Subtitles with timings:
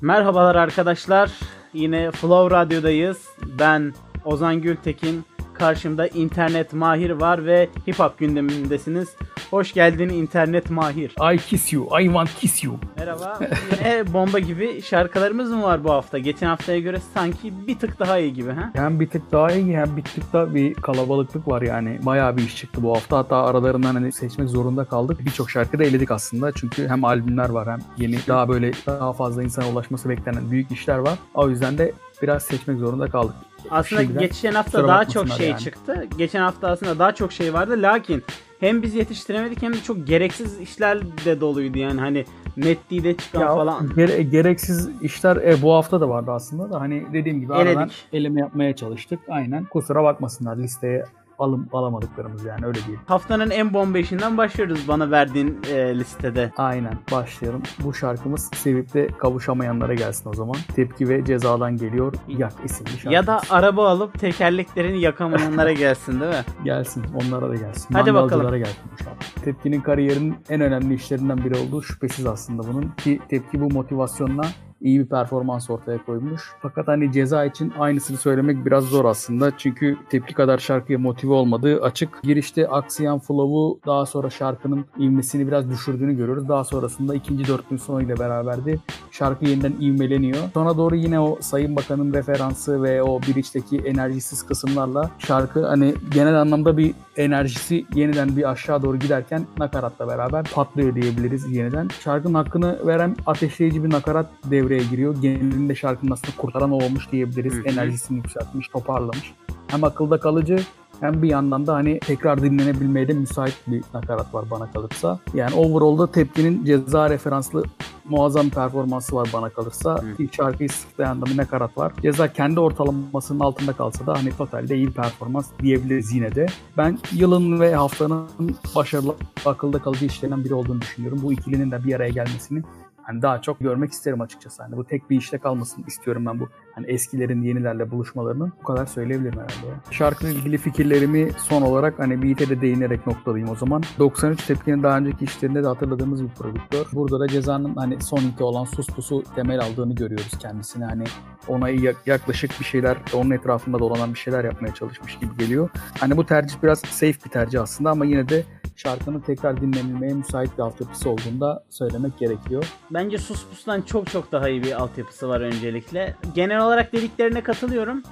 [0.00, 1.30] Merhabalar arkadaşlar.
[1.72, 3.28] Yine Flow Radyo'dayız.
[3.58, 5.24] Ben Ozan Gültekin.
[5.58, 9.08] Karşımda internet mahir var ve hip hop gündemindesiniz.
[9.50, 11.14] Hoş geldin internet mahir.
[11.34, 12.76] I kiss you, I want kiss you.
[12.98, 13.38] Merhaba.
[13.72, 16.18] Yine bomba gibi şarkılarımız mı var bu hafta?
[16.18, 18.70] Geçen haftaya göre sanki bir tık daha iyi gibi ha?
[18.74, 21.98] Hem bir tık daha iyi hem bir tık da bir kalabalıklık var yani.
[22.02, 23.18] Bayağı bir iş çıktı bu hafta.
[23.18, 25.20] Hatta aralarından hani seçmek zorunda kaldık.
[25.24, 26.52] Birçok şarkı da eledik aslında.
[26.52, 30.98] Çünkü hem albümler var hem yeni daha böyle daha fazla insana ulaşması beklenen büyük işler
[30.98, 31.18] var.
[31.34, 31.92] O yüzden de
[32.22, 33.36] biraz seçmek zorunda kaldık.
[33.70, 35.60] Aslında Şimdiden geçen hafta daha çok şey yani.
[35.60, 36.06] çıktı.
[36.18, 37.74] Geçen hafta aslında daha çok şey vardı.
[37.82, 38.24] Lakin
[38.60, 42.24] hem biz yetiştiremedik hem de çok gereksiz işler de doluydu yani hani
[42.56, 43.90] Netdi'de çıkan Ya, falan.
[43.96, 48.04] gere- gereksiz işler e, bu hafta da vardı aslında da hani dediğim gibi aradan Eledik.
[48.12, 49.20] eleme yapmaya çalıştık.
[49.28, 49.64] Aynen.
[49.64, 51.04] Kusura bakmasınlar listeye
[51.38, 52.98] alım alamadıklarımız yani öyle değil.
[53.06, 56.52] Haftanın en bomba işinden başlıyoruz bana verdiğin e, listede.
[56.56, 57.62] Aynen başlayalım.
[57.84, 60.56] Bu şarkımız sevip de kavuşamayanlara gelsin o zaman.
[60.76, 62.14] Tepki ve cezadan geliyor.
[62.28, 63.14] Yak isimli şarkımız.
[63.14, 66.44] Ya da araba alıp tekerleklerini yakamayanlara gelsin değil mi?
[66.64, 67.94] gelsin onlara da gelsin.
[67.94, 68.56] Hadi bakalım.
[68.56, 69.40] gelsin bu şarkı.
[69.44, 72.88] Tepkinin kariyerinin en önemli işlerinden biri olduğu şüphesiz aslında bunun.
[72.96, 74.44] Ki Tepki bu motivasyonla
[74.80, 76.52] iyi bir performans ortaya koymuş.
[76.62, 79.58] Fakat hani ceza için aynısını söylemek biraz zor aslında.
[79.58, 82.22] Çünkü tepki kadar şarkıya motive olmadığı açık.
[82.22, 86.48] Girişte aksayan flow'u daha sonra şarkının ivmesini biraz düşürdüğünü görüyoruz.
[86.48, 88.78] Daha sonrasında ikinci dörtlüğün sonuyla beraber de
[89.10, 90.38] şarkı yeniden ivmeleniyor.
[90.54, 96.40] Sonra doğru yine o Sayın Bakan'ın referansı ve o bridge'deki enerjisiz kısımlarla şarkı hani genel
[96.40, 101.88] anlamda bir enerjisi yeniden bir aşağı doğru giderken nakaratla beraber patlıyor diyebiliriz yeniden.
[102.00, 104.26] Şarkının hakkını veren ateşleyici bir nakarat
[104.68, 105.16] devreye giriyor.
[105.22, 107.54] Genelinde şarkının aslında kurtaran o olmuş diyebiliriz.
[107.54, 107.62] Hı hı.
[107.62, 109.34] Enerjisini yükseltmiş, toparlamış.
[109.68, 110.58] Hem akılda kalıcı
[111.00, 115.18] hem bir yandan da hani tekrar dinlenebilmeye de müsait bir nakarat var bana kalırsa.
[115.34, 117.64] Yani overall'da tepkinin ceza referanslı
[118.04, 120.02] muazzam performansı var bana kalırsa.
[120.02, 120.06] Hı.
[120.18, 121.92] İlk şarkıyı sırtlayan da bir nakarat var.
[122.02, 126.46] Ceza kendi ortalamasının altında kalsa da hani totalde iyi performans diyebiliriz yine de.
[126.76, 129.14] Ben yılın ve haftanın başarılı
[129.46, 131.20] akılda kalıcı işlerinden biri olduğunu düşünüyorum.
[131.22, 132.62] Bu ikilinin de bir araya gelmesini
[133.08, 134.62] hani daha çok görmek isterim açıkçası.
[134.62, 138.52] Hani bu tek bir işte kalmasın istiyorum ben bu hani eskilerin yenilerle buluşmalarını.
[138.60, 139.66] Bu kadar söyleyebilirim herhalde.
[139.68, 139.74] ya.
[139.90, 143.82] Şarkıyla ilgili fikirlerimi son olarak hani beat'e de değinerek noktalayayım o zaman.
[143.98, 146.86] 93 Tepki'nin daha önceki işlerinde de hatırladığımız bir prodüktör.
[146.92, 150.84] Burada da Ceza'nın hani son hiti olan Sus Pus'u temel aldığını görüyoruz kendisine.
[150.84, 151.04] Hani
[151.48, 155.68] ona yak- yaklaşık bir şeyler, onun etrafında dolanan bir şeyler yapmaya çalışmış gibi geliyor.
[156.00, 158.44] Hani bu tercih biraz safe bir tercih aslında ama yine de
[158.78, 162.64] şarkının tekrar dinlenilmeye müsait bir altyapısı olduğunda söylemek gerekiyor.
[162.90, 166.16] Bence Sus Pus'tan çok çok daha iyi bir altyapısı var öncelikle.
[166.34, 168.02] Genel olarak dediklerine katılıyorum.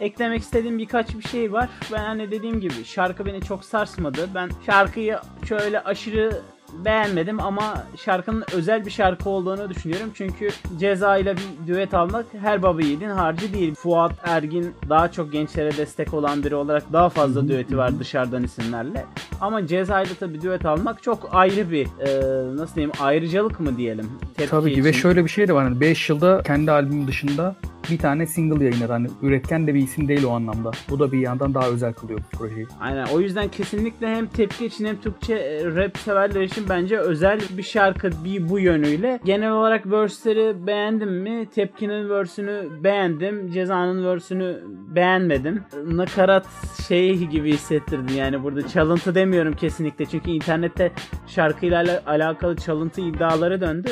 [0.00, 1.68] Eklemek istediğim birkaç bir şey var.
[1.92, 4.28] Ben hani dediğim gibi şarkı beni çok sarsmadı.
[4.34, 5.18] Ben şarkıyı
[5.48, 6.42] şöyle aşırı
[6.84, 10.10] beğenmedim ama şarkının özel bir şarkı olduğunu düşünüyorum.
[10.14, 10.48] Çünkü
[10.80, 13.74] Ceza ile bir düet almak her baba yiğidin harcı değil.
[13.74, 19.06] Fuat Ergin daha çok gençlere destek olan biri olarak daha fazla düeti var dışarıdan isimlerle.
[19.40, 24.10] Ama Ceza ile tabii düet almak çok ayrı bir e, nasıl diyeyim ayrıcalık mı diyelim.
[24.36, 25.00] Tepki Tabii ki ve için.
[25.00, 25.64] şöyle bir şey de var.
[25.64, 27.54] Hani 5 yılda kendi albümü dışında
[27.90, 28.92] bir tane single yayınladı.
[28.92, 30.70] Hani üretken de bir isim değil o anlamda.
[30.90, 32.66] Bu da bir yandan daha özel kılıyor bu projeyi.
[32.80, 37.40] Aynen o yüzden kesinlikle hem tepki için hem Türkçe e, rap severler için bence özel
[37.58, 39.20] bir şarkı bir bu yönüyle.
[39.24, 41.46] Genel olarak verse'leri beğendim mi?
[41.54, 43.50] Tepkinin verse'ünü beğendim.
[43.50, 44.58] Ceza'nın verse'ünü
[44.94, 45.62] beğenmedim.
[45.86, 46.46] Nakarat
[46.88, 50.92] şey gibi hissettirdi yani burada çalıntı demiyorum kesinlikle çünkü internette
[51.26, 53.88] şarkıyla ala- alakalı çalıntı iddiaları döndü.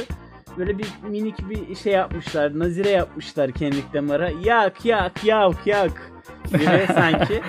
[0.59, 2.59] Böyle bir minik bir şey yapmışlar.
[2.59, 4.31] Nazire yapmışlar kendi damara.
[4.44, 6.12] Yak yak yak yak
[6.49, 7.41] gibi sanki.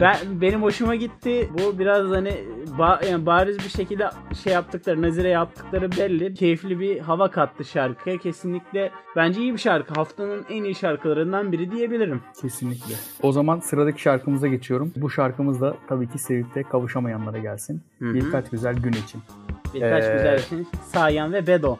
[0.00, 1.48] Ben benim hoşuma gitti.
[1.58, 2.34] Bu biraz hani
[2.78, 4.10] ba- yani bariz bir şekilde
[4.44, 6.34] şey yaptıkları, nazire yaptıkları belli.
[6.34, 8.18] Keyifli bir hava kattı şarkıya.
[8.18, 9.94] Kesinlikle bence iyi bir şarkı.
[9.94, 12.20] Haftanın en iyi şarkılarından biri diyebilirim.
[12.40, 12.94] Kesinlikle.
[13.22, 14.92] O zaman sıradaki şarkımıza geçiyorum.
[14.96, 17.82] Bu şarkımız da tabii ki sevip de kavuşamayanlara gelsin.
[17.98, 18.14] Hı hı.
[18.14, 19.22] Birkaç güzel gün için.
[19.74, 20.58] Birkaç Ee, güzel şey.
[20.92, 21.76] Sayan ve Bedo.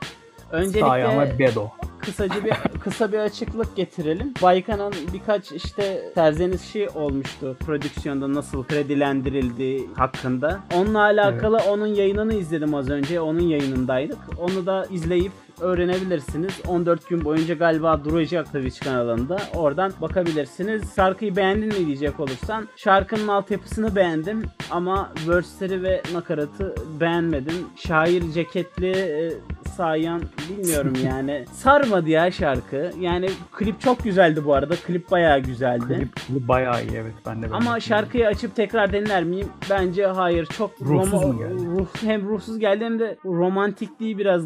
[0.54, 1.68] Öncelikle Bedo.
[1.98, 4.34] kısaca bir kısa bir açıklık getirelim.
[4.42, 10.60] Baykan'ın birkaç işte serzenişi olmuştu prodüksiyonda nasıl kredilendirildiği hakkında.
[10.74, 13.20] Onunla alakalı onun yayınını izledim az önce.
[13.20, 14.18] Onun yayınındaydık.
[14.38, 16.60] Onu da izleyip öğrenebilirsiniz.
[16.68, 19.38] 14 gün boyunca galiba duracak Twitch kanalında.
[19.54, 20.94] Oradan bakabilirsiniz.
[20.96, 22.68] Şarkıyı beğendin mi diyecek olursan.
[22.76, 27.54] Şarkının altyapısını beğendim ama verse'leri ve nakaratı beğenmedim.
[27.76, 29.32] Şair ceketli e,
[29.76, 31.44] sayan bilmiyorum yani.
[31.52, 32.90] Sarmadı ya şarkı.
[33.00, 34.74] Yani klip çok güzeldi bu arada.
[34.76, 35.84] Klip bayağı güzeldi.
[35.86, 39.48] Klip, klip bayağı iyi evet ben de Ama şarkıyı açıp tekrar dinler miyim?
[39.70, 40.46] Bence hayır.
[40.46, 41.66] Çok Ruhsuz mu geldi?
[41.66, 44.44] Ruh, hem ruhsuz geldi hem de romantikliği biraz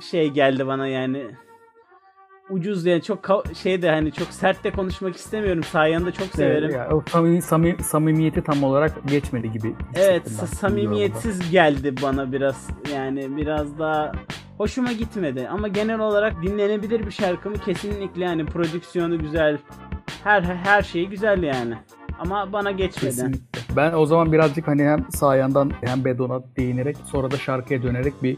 [0.00, 1.26] şey geldi bana yani.
[2.50, 5.62] ucuz yani çok şey de hani çok sert de konuşmak istemiyorum.
[5.62, 6.64] Sayan'ı da çok severim.
[6.64, 9.74] Evet, ya, o samimi, samimi- samimiyeti tam olarak geçmedi gibi.
[9.94, 12.68] Evet samimiyetsiz geldi bana biraz.
[12.94, 14.12] Yani biraz daha
[14.58, 15.48] hoşuma gitmedi.
[15.48, 17.56] Ama genel olarak dinlenebilir bir şarkı mı?
[17.56, 19.58] Kesinlikle yani prodüksiyonu güzel.
[20.24, 21.74] Her her şeyi güzel yani.
[22.18, 23.14] Ama bana geçmedi.
[23.14, 23.60] Kesinlikle.
[23.76, 28.36] Ben o zaman birazcık hani hem Sayan'dan hem Bedon'a değinerek sonra da şarkıya dönerek bir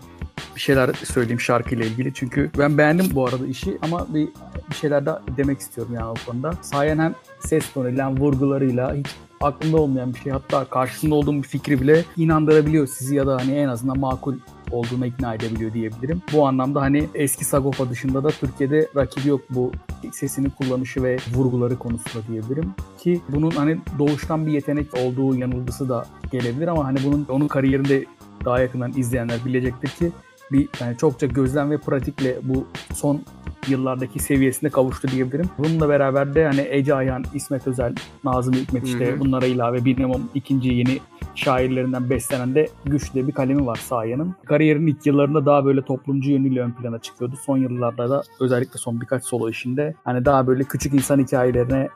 [0.56, 2.14] bir şeyler söyleyeyim şarkıyla ilgili.
[2.14, 4.28] Çünkü ben beğendim bu arada işi ama bir,
[4.70, 6.52] bir şeyler daha demek istiyorum yani o konuda.
[6.62, 9.06] Sayan hem ses tonuyla hem vurgularıyla hiç
[9.40, 13.52] aklımda olmayan bir şey hatta karşısında olduğum bir fikri bile inandırabiliyor sizi ya da hani
[13.52, 14.34] en azından makul
[14.70, 16.22] olduğuna ikna edebiliyor diyebilirim.
[16.32, 19.72] Bu anlamda hani eski Sagopa dışında da Türkiye'de rakibi yok bu
[20.12, 22.74] sesinin kullanışı ve vurguları konusunda diyebilirim.
[22.98, 28.04] Ki bunun hani doğuştan bir yetenek olduğu yanılgısı da gelebilir ama hani bunun onun kariyerinde
[28.44, 30.12] daha yakından izleyenler bilecektir ki
[30.52, 33.22] bir yani çokça gözlem ve pratikle bu son
[33.68, 35.46] yıllardaki seviyesine kavuştu diyebilirim.
[35.58, 37.94] Bununla beraber de hani Ece Ayhan, İsmet Özel,
[38.24, 39.20] Nazım Hikmet işte Hı hı.
[39.20, 40.98] bunlara ilave bir nemom ikinci yeni
[41.34, 44.34] şairlerinden beslenen de güçlü bir kalemi var Sayan'ın.
[44.44, 47.36] Kariyerinin ilk yıllarında daha böyle toplumcu yönüyle ön plana çıkıyordu.
[47.46, 51.88] Son yıllarda da özellikle son birkaç solo işinde hani daha böyle küçük insan hikayelerine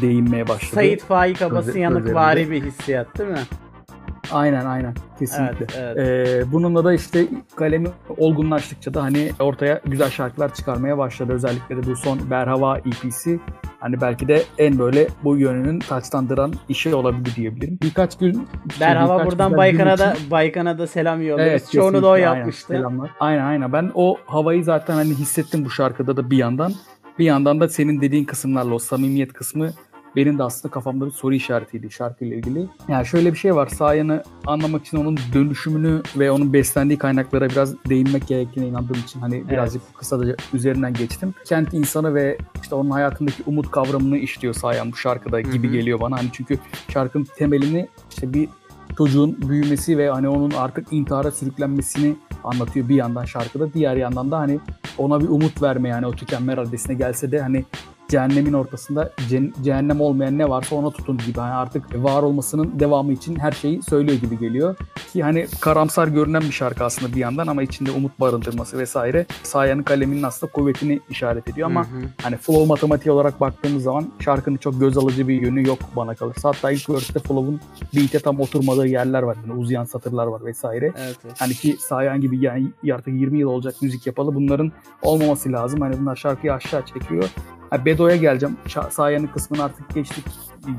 [0.00, 0.74] değinmeye başladı.
[0.74, 3.38] Sait Faik Abası Özel- yanıkvari bir hissiyat değil mi?
[4.34, 5.66] Aynen aynen kesinlikle.
[5.78, 6.28] Evet, evet.
[6.48, 7.26] Ee, bununla da işte
[7.56, 7.88] kalemi
[8.18, 11.32] olgunlaştıkça da hani ortaya güzel şarkılar çıkarmaya başladı.
[11.32, 13.40] Özellikle de bu son Berhava EP'si
[13.80, 17.78] hani belki de en böyle bu yönünün taçlandıran işi olabilir diyebilirim.
[17.82, 18.48] Birkaç gün
[18.80, 21.50] Berhava birkaç buradan Baykan'a da için- Baykan'a da selam yolluyoruz.
[21.50, 22.36] Evet, Çoğunu da o kesinlikle, aynen.
[22.38, 22.66] yapmıştı.
[22.66, 23.10] Selamlar.
[23.20, 23.72] Aynen aynen.
[23.72, 26.72] Ben o havayı zaten hani hissettim bu şarkıda da bir yandan.
[27.18, 29.70] Bir yandan da senin dediğin kısımlarla o samimiyet kısmı
[30.16, 32.68] benim de aslında kafamda bir soru işaretiydi şarkıyla ilgili.
[32.88, 33.66] Yani şöyle bir şey var.
[33.66, 39.48] Sayan'ı anlamak için onun dönüşümünü ve onun beslendiği kaynaklara biraz değinmek gerektiğine inandığım için hani
[39.50, 41.34] birazcık kısaca üzerinden geçtim.
[41.44, 45.76] Kent insanı ve işte onun hayatındaki umut kavramını işliyor Sayan bu şarkıda gibi Hı hı.
[45.76, 46.18] geliyor bana.
[46.18, 46.58] Hani çünkü
[46.88, 48.48] şarkının temelini işte bir
[48.96, 53.72] çocuğun büyümesi ve hani onun artık intihara sürüklenmesini anlatıyor bir yandan şarkıda.
[53.72, 54.60] Diğer yandan da hani
[54.98, 57.64] ona bir umut verme yani o tükenme raddesine gelse de hani
[58.08, 59.12] cehennemin ortasında
[59.62, 61.40] cehennem olmayan ne varsa ona tutun gibi.
[61.40, 64.76] Hani artık var olmasının devamı için her şeyi söylüyor gibi geliyor.
[65.12, 69.26] Ki hani karamsar görünen bir şarkı aslında bir yandan ama içinde umut barındırması vesaire.
[69.42, 72.00] Sayan'ın kaleminin aslında kuvvetini işaret ediyor ama Hı hı.
[72.22, 76.48] Hani flow matematiği olarak baktığımız zaman şarkının çok göz alıcı bir yönü yok bana kalırsa.
[76.48, 77.60] Hatta ilk verse'te flow'un
[77.96, 79.36] beat'e tam oturmadığı yerler var.
[79.48, 80.92] Yani uzayan satırlar var vesaire.
[80.98, 81.34] Evet, evet.
[81.38, 84.34] Hani ki Sayan gibi yani artık 20 yıl olacak müzik yapalı.
[84.34, 84.72] Bunların
[85.02, 85.80] olmaması lazım.
[85.80, 87.24] Hani bunlar şarkıyı aşağı çekiyor.
[87.74, 88.56] Ha, Bedo'ya geleceğim.
[88.90, 90.24] Sayan'ın kısmını artık geçtik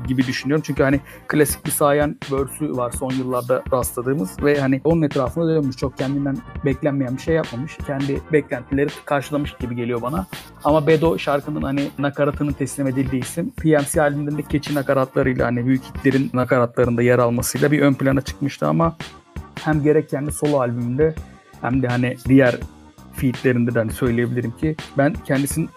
[0.08, 0.62] gibi düşünüyorum.
[0.66, 5.76] Çünkü hani klasik bir Sayan verse'ü var son yıllarda rastladığımız ve hani onun etrafında dönmüş.
[5.76, 7.78] Çok kendinden beklenmeyen bir şey yapmamış.
[7.86, 10.26] Kendi beklentileri karşılamış gibi geliyor bana.
[10.64, 13.50] Ama Bedo şarkının hani nakaratının teslim edildiği isim.
[13.50, 18.96] PMC albümünde keçi nakaratlarıyla hani büyük hitlerin nakaratlarında yer almasıyla bir ön plana çıkmıştı ama
[19.64, 21.14] hem gerek kendi solo albümünde
[21.60, 22.56] hem de hani diğer
[23.12, 25.68] featlerinde de hani söyleyebilirim ki ben kendisinin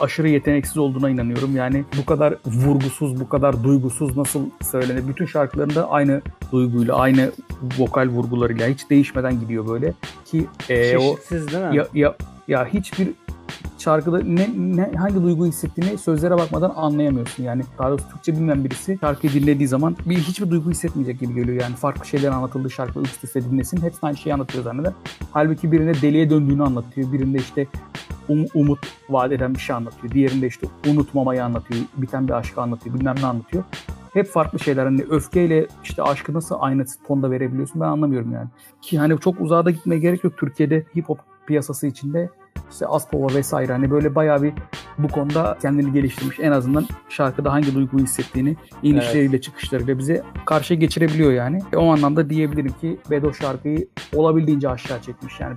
[0.00, 1.56] aşırı yeteneksiz olduğuna inanıyorum.
[1.56, 5.08] Yani bu kadar vurgusuz, bu kadar duygusuz nasıl söylenir?
[5.08, 7.32] Bütün şarkılarında aynı duyguyla, aynı
[7.78, 9.92] vokal vurgularıyla hiç değişmeden gidiyor böyle.
[10.24, 11.76] Ki e, o değil mi?
[11.76, 12.14] ya, ya,
[12.48, 13.08] ya hiçbir
[13.84, 17.42] şarkıda ne, ne hangi duyguyu hissettiğini sözlere bakmadan anlayamıyorsun.
[17.42, 21.62] Yani daha doğrusu Türkçe bilmeyen birisi şarkıyı dinlediği zaman bir hiçbir duygu hissetmeyecek gibi geliyor.
[21.62, 23.82] Yani farklı şeyler anlatıldığı şarkı üst üste dinlesin.
[23.82, 24.92] Hepsi aynı şeyi anlatıyor zanneder.
[25.32, 27.12] Halbuki birinde deliye döndüğünü anlatıyor.
[27.12, 27.66] Birinde işte
[28.28, 28.78] um- umut
[29.08, 30.12] vaat eden bir şey anlatıyor.
[30.12, 31.80] Diğerinde işte unutmamayı anlatıyor.
[31.96, 32.96] Biten bir aşkı anlatıyor.
[32.98, 33.64] Bilmem ne anlatıyor.
[34.12, 34.84] Hep farklı şeyler.
[34.84, 38.48] Hani öfkeyle işte aşkı nasıl aynı tonda verebiliyorsun ben anlamıyorum yani.
[38.82, 40.38] Ki hani çok uzağa da gitmeye gerek yok.
[40.38, 42.30] Türkiye'de hip hop piyasası içinde
[42.70, 44.52] işte Aspova vesaire hani böyle bayağı bir
[44.98, 46.40] bu konuda kendini geliştirmiş.
[46.40, 51.58] En azından şarkıda hangi duyguyu hissettiğini inişleriyle çıkışlarıyla bize karşı geçirebiliyor yani.
[51.72, 55.54] E, o anlamda diyebilirim ki Bedo şarkıyı olabildiğince aşağı çekmiş yani.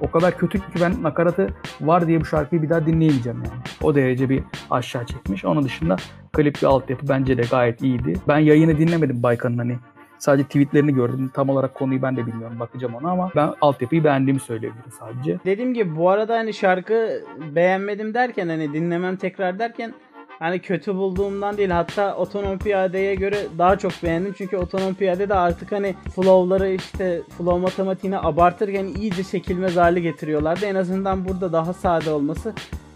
[0.00, 1.48] O kadar kötü ki ben nakaratı
[1.80, 3.60] var diye bu şarkıyı bir daha dinleyemeyeceğim yani.
[3.82, 5.44] O derece bir aşağı çekmiş.
[5.44, 5.96] Onun dışında
[6.32, 8.14] klip ve altyapı bence de gayet iyiydi.
[8.28, 9.78] Ben yayını dinlemedim Baykan'ın hani
[10.18, 11.30] Sadece tweetlerini gördüm.
[11.34, 12.60] Tam olarak konuyu ben de bilmiyorum.
[12.60, 15.38] Bakacağım ona ama ben altyapıyı beğendiğimi söyleyebilirim sadece.
[15.44, 17.24] Dediğim gibi bu arada hani şarkı
[17.54, 19.94] beğenmedim derken hani dinlemem tekrar derken
[20.38, 25.34] hani kötü bulduğumdan değil hatta Otonom Piyade'ye göre daha çok beğendim çünkü Otonom Piyade de
[25.34, 30.66] artık hani flow'ları işte flow matematiğini abartırken iyice çekilmez hale getiriyorlardı.
[30.66, 32.52] En azından burada daha sade olması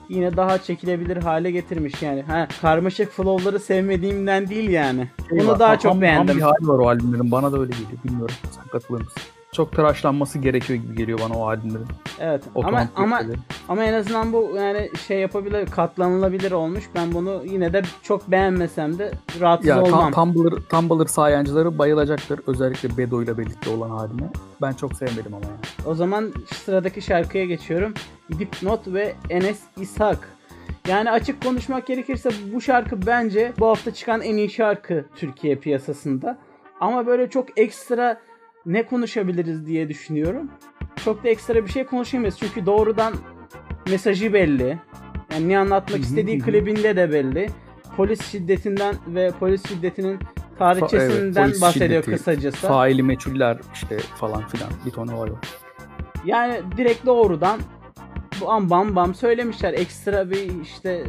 [0.08, 2.22] yine daha çekilebilir hale getirmiş yani.
[2.22, 5.08] Ha, karmaşık flow'ları sevmediğimden değil yani.
[5.28, 6.36] Şey Bunu daha çok beğendim.
[6.36, 7.30] bir hali var o albümlerin.
[7.30, 7.90] Bana da öyle geliyor.
[8.04, 8.34] Bilmiyorum.
[8.50, 9.22] Sen katılır mısın?
[9.52, 11.86] Çok tıraşlanması gerekiyor gibi geliyor bana o albümlerin.
[12.20, 13.22] Evet ama ama
[13.68, 16.84] ama en azından bu yani şey yapabilir, katlanılabilir olmuş.
[16.94, 20.12] Ben bunu yine de çok beğenmesem de rahatsız Ya olmam.
[20.12, 22.40] Tumblr, Tumblr sayancıları bayılacaktır.
[22.46, 24.30] Özellikle Bedo ile birlikte olan haline.
[24.62, 25.86] Ben çok sevmedim ama yani.
[25.86, 26.32] O zaman
[26.64, 27.94] sıradaki şarkıya geçiyorum.
[28.38, 30.28] Dipnot ve Enes İshak.
[30.88, 36.38] Yani açık konuşmak gerekirse bu şarkı bence bu hafta çıkan en iyi şarkı Türkiye piyasasında.
[36.80, 38.20] Ama böyle çok ekstra
[38.68, 40.50] ne konuşabiliriz diye düşünüyorum.
[41.04, 42.36] Çok da ekstra bir şey konuşamayız.
[42.38, 43.14] Çünkü doğrudan
[43.90, 44.78] mesajı belli.
[45.32, 47.50] Yani ne anlatmak istediği klibinde de belli.
[47.96, 52.68] Polis şiddetinden ve polis şiddetinin evet, tarihçesinden polis bahsediyor şiddeti, kısacası.
[52.68, 55.30] Faili meçhuller işte falan filan bir ton var.
[56.24, 57.60] Yani direkt doğrudan
[58.40, 59.72] bu am bam bam söylemişler.
[59.72, 61.04] Ekstra bir işte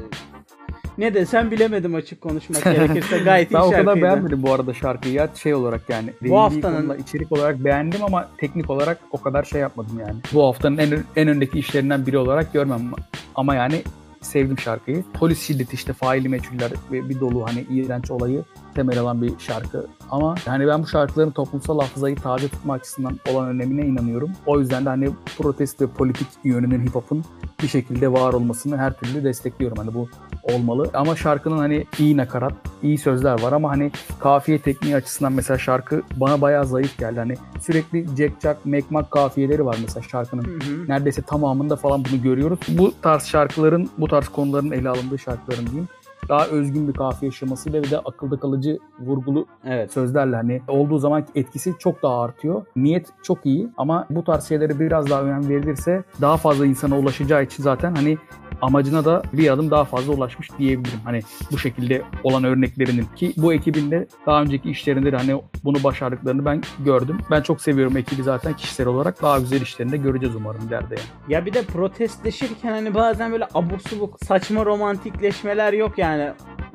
[0.99, 3.17] ne desem bilemedim açık konuşmak gerekirse.
[3.19, 3.85] Gayet iyi Ben o şarkıydı.
[3.85, 6.13] kadar beğenmedim bu arada şarkıyı ya şey olarak yani.
[6.21, 10.15] Bu haftanın- konuda içerik olarak beğendim ama teknik olarak o kadar şey yapmadım yani.
[10.33, 12.91] Bu haftanın en, en öndeki işlerinden biri olarak görmem
[13.35, 13.81] ama yani
[14.21, 15.03] sevdim şarkıyı.
[15.13, 18.43] Polis şiddeti işte faili meçhuller ve bir dolu hani iğrenç olayı
[18.75, 19.87] temel alan bir şarkı.
[20.09, 24.31] Ama yani ben bu şarkıların toplumsal hafızayı taze tutma açısından olan önemine inanıyorum.
[24.45, 27.23] O yüzden de hani protest ve politik yönünün hip hop'un
[27.63, 29.77] bir şekilde var olmasını her türlü destekliyorum.
[29.77, 30.09] Hani bu
[30.43, 30.89] olmalı.
[30.93, 32.53] Ama şarkının hani iyi nakarat,
[32.83, 37.19] iyi sözler var ama hani kafiye tekniği açısından mesela şarkı bana bayağı zayıf geldi.
[37.19, 40.43] Hani sürekli Jack Jack, Mac kafiyeleri var mesela şarkının.
[40.43, 40.87] Hı hı.
[40.87, 42.59] Neredeyse tamamında falan bunu görüyoruz.
[42.69, 45.87] Bu tarz şarkıların, bu tarz konuların ele alındığı şarkıların diyeyim.
[46.29, 49.93] Daha özgün bir kafiye şemasıyla ve de akılda kalıcı vurgulu Evet.
[49.93, 52.65] sözlerle hani olduğu zaman etkisi çok daha artıyor.
[52.75, 57.43] Niyet çok iyi ama bu tarz şeylere biraz daha önem verilirse daha fazla insana ulaşacağı
[57.43, 58.17] için zaten hani
[58.61, 60.99] amacına da bir adım daha fazla ulaşmış diyebilirim.
[61.05, 65.83] Hani bu şekilde olan örneklerinin ki bu ekibin de daha önceki işlerinde de hani bunu
[65.83, 67.17] başardıklarını ben gördüm.
[67.31, 69.21] Ben çok seviyorum ekibi zaten kişisel olarak.
[69.21, 71.33] Daha güzel işlerini de göreceğiz umarım ileride yani.
[71.33, 76.29] Ya bir de protestleşirken hani bazen böyle abuk subuk saçma romantikleşmeler yok yani.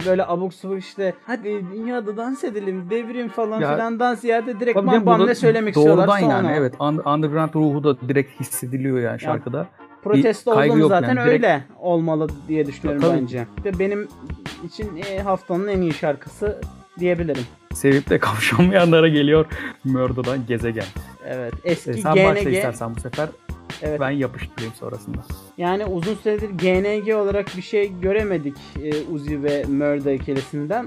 [0.07, 4.77] Böyle abuk subuk işte hadi dünyada dans edelim devrim falan Ya- filan dans ziyade direkt
[4.77, 6.33] bam bam ne söylemek Doğrudan istiyorlar sonra.
[6.33, 6.75] yani evet.
[6.81, 9.67] Un- Underground ruhu da direkt hissediliyor yani şarkıda.
[10.05, 13.21] Protesto yok zaten yani, direkt- öyle olmalı diye düşünüyorum Tabii.
[13.21, 13.47] bence.
[13.65, 14.09] De benim
[14.65, 16.61] için e, haftanın en iyi şarkısı
[16.99, 17.43] diyebilirim.
[17.75, 19.47] Sevip de kavuşamayanlara geliyor
[19.85, 20.85] Murder'dan Gezegen.
[21.29, 21.55] Evet.
[21.65, 22.53] Eski E, sen başla GNG.
[22.53, 23.29] istersen bu sefer
[23.83, 24.01] Evet.
[24.01, 25.19] ben yapıştırayım sonrasında.
[25.59, 30.87] Yani uzun süredir GNG olarak bir şey göremedik e, Uzi ve Murda ikilisinden.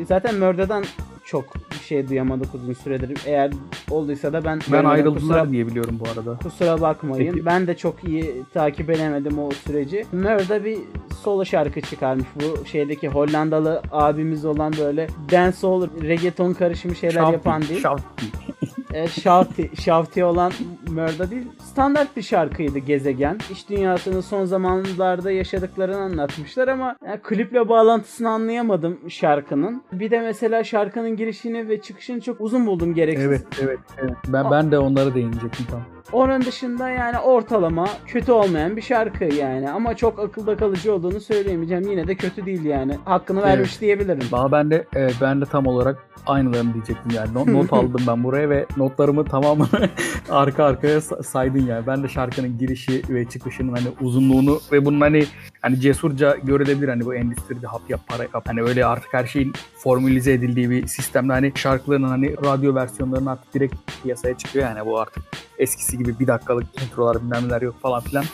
[0.00, 0.84] E, zaten Murda'dan
[1.30, 3.18] çok bir şey duyamadık uzun süredir.
[3.26, 3.50] Eğer
[3.90, 6.38] olduysa da ben Ben ayrıldılar kusura, diye biliyorum bu arada.
[6.42, 7.32] kusura bakmayın.
[7.32, 7.46] Peki.
[7.46, 10.04] Ben de çok iyi takip edemedim o süreci.
[10.12, 10.78] Murda bir
[11.24, 12.26] solo şarkı çıkarmış.
[12.36, 17.80] Bu şeydeki Hollandalı abimiz olan böyle dancehall, reggaeton karışımı şeyler Şavti, yapan değil.
[17.80, 18.26] şavti.
[18.94, 20.52] E, şavti, şavti olan
[20.88, 21.46] Murda değil.
[21.58, 23.38] Standart bir şarkıydı Gezegen.
[23.52, 29.82] İş dünyasının son zamanlarda yaşadıklarını anlatmışlar ama yani kliple bağlantısını anlayamadım şarkının.
[29.92, 33.26] Bir de mesela şarkının girişini ve çıkışını çok uzun buldum gereksiz.
[33.26, 34.16] Evet, evet, evet.
[34.28, 35.99] Ben, ben de onlara değinecektim tam.
[36.12, 41.90] Onun dışında yani ortalama kötü olmayan bir şarkı yani ama çok akılda kalıcı olduğunu söyleyemeyeceğim.
[41.90, 42.98] Yine de kötü değil yani.
[43.04, 43.48] Hakkını Evet.
[43.48, 44.28] vermiş diyebilirim.
[44.32, 47.34] Bana ben de evet, ben de tam olarak aynılarını diyecektim yani.
[47.34, 49.88] Not, not aldım ben buraya ve notlarımı tamamını
[50.30, 51.86] arka arkaya sa- saydın yani.
[51.86, 55.24] Ben de şarkının girişi ve çıkışının hani uzunluğunu ve bunun hani
[55.62, 58.44] hani cesurca görülebilir hani bu endüstride hap yap para yap.
[58.46, 63.54] Hani öyle artık her şeyin formülize edildiği bir sistemde hani şarkıların hani radyo versiyonlarının artık
[63.54, 65.22] direkt piyasaya çıkıyor yani bu artık
[65.58, 68.24] eskisi gibi bir dakikalık introlar bilmem neler yok falan filan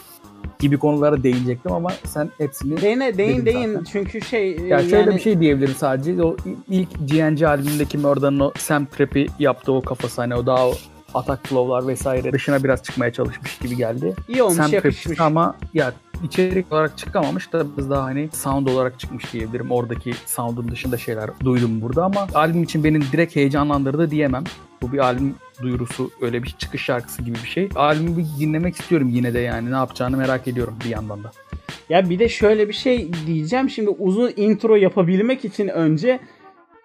[0.58, 3.84] gibi konulara değinecektim ama sen hepsini Değine, değin değin zaten.
[3.84, 6.22] çünkü şey ya şöyle yani bir şey diyebilirim sadece.
[6.22, 6.36] O
[6.68, 10.74] ilk GNG albümündeki Murder'ın o Sam Trap'i yaptığı o kafası hani o daha o
[11.14, 14.14] atak flow'lar vesaire dışına biraz çıkmaya çalışmış gibi geldi.
[14.28, 15.20] iyi olmuş Sam yakışmış.
[15.20, 15.92] Ama ya
[16.24, 19.70] içerik olarak çıkamamış da biraz daha hani sound olarak çıkmış diyebilirim.
[19.70, 24.44] Oradaki sound'un dışında şeyler duydum burada ama albüm için beni direkt heyecanlandırdı diyemem.
[24.82, 27.68] Bu bir albüm duyurusu öyle bir çıkış şarkısı gibi bir şey.
[27.74, 31.30] Albümü dinlemek istiyorum yine de yani ne yapacağını merak ediyorum bir yandan da.
[31.88, 33.70] Ya bir de şöyle bir şey diyeceğim.
[33.70, 36.20] Şimdi uzun intro yapabilmek için önce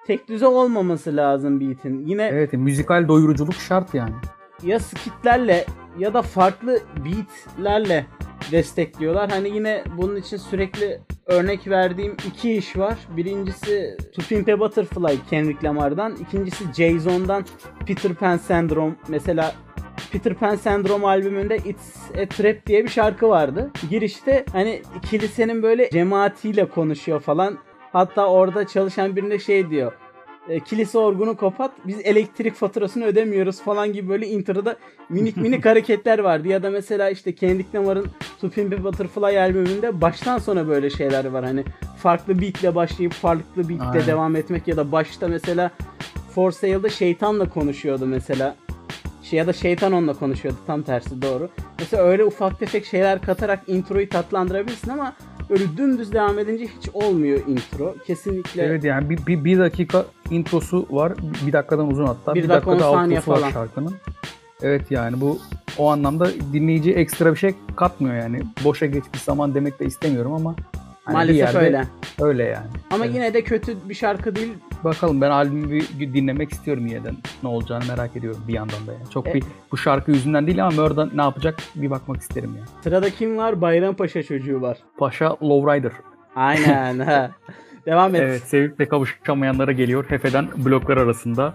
[0.08, 2.08] tek düze olmaması lazım beat'in.
[2.08, 4.14] Yine Evet müzikal doyuruculuk şart yani.
[4.64, 5.66] ya skitlerle
[6.00, 8.06] ya da farklı beatlerle
[8.52, 9.30] destekliyorlar.
[9.30, 12.98] Hani yine bunun için sürekli örnek verdiğim iki iş var.
[13.18, 16.16] Birincisi To Pimp a Butterfly Kendrick Lamar'dan.
[16.16, 17.46] İkincisi Jay-Z'dan
[17.86, 18.96] Peter Pan Syndrome.
[19.08, 19.56] Mesela
[20.12, 23.72] Peter Pan Syndrome albümünde It's a Trap diye bir şarkı vardı.
[23.90, 27.58] Girişte hani kilisenin böyle cemaatiyle konuşuyor falan.
[27.94, 29.94] Hatta orada çalışan birine şey diyor.
[30.50, 34.76] E, kilise orgunu kapat biz elektrik faturasını ödemiyoruz falan gibi böyle introda
[35.10, 36.48] minik minik hareketler vardı.
[36.48, 38.08] Ya da mesela işte Kendrick Lamar'ın
[38.42, 41.46] To Pimp a Butterfly albümünde baştan sona böyle şeyler var.
[41.46, 41.64] Hani
[41.98, 44.08] farklı beatle başlayıp farklı beatle Aynen.
[44.08, 45.72] devam etmek ya da başta mesela
[46.36, 48.56] For Sale'da şeytanla konuşuyordu mesela.
[49.24, 51.50] Şey ya da şeytan onunla konuşuyordu tam tersi doğru.
[51.80, 55.16] Mesela öyle ufak tefek şeyler katarak introyu tatlandırabilirsin ama
[55.52, 57.96] öyle dümdüz devam edince hiç olmuyor intro.
[58.08, 61.14] Kesinlikle Evet yani bir, bir, bir dakika introsu var.
[61.48, 62.36] Bir dakikadan uzun hatta.
[62.36, 63.52] Bir Bir, dakika, dakikada on saniye outrosu var falan.
[63.52, 63.94] şarkının.
[64.62, 65.40] Evet yani bu
[65.78, 68.42] o anlamda dinleyici ekstra bir şey katmıyor yani.
[68.64, 70.56] Boşa geçmiş zaman demek de istemiyorum ama
[71.04, 71.84] hani maalesef yerde öyle.
[72.22, 72.68] Öyle yani.
[72.92, 73.16] Ama Evet.
[73.16, 74.54] yine de kötü bir şarkı değil.
[74.84, 77.16] Bakalım ben albümü bir dinlemek istiyorum yeniden.
[77.44, 79.10] Ne olacağını merak ediyorum bir yandan da yani.
[79.10, 82.68] Çok E- bir bu şarkı yüzünden değil ama Mörda ne yapacak bir bakmak isterim yani.
[82.84, 83.62] Sırada kim var?
[83.62, 84.78] Bayrampaşa çocuğu var.
[84.98, 85.92] Paşa Lowrider.
[86.36, 87.00] Aynen.
[87.00, 87.32] ha.
[87.86, 88.22] Devam et.
[88.22, 90.06] Evet sevip de kavuşamayanlara geliyor.
[90.10, 91.54] Hefe'den bloklar arasında